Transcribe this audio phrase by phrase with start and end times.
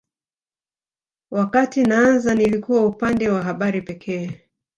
[1.31, 4.41] Wakati naanza nilikuwa upande wa habari pekee